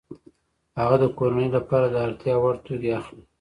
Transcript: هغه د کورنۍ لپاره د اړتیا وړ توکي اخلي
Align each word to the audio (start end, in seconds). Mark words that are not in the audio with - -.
هغه 0.79 0.95
د 1.03 1.05
کورنۍ 1.17 1.47
لپاره 1.57 1.85
د 1.89 1.95
اړتیا 2.05 2.35
وړ 2.39 2.55
توکي 2.65 2.89
اخلي 2.99 3.23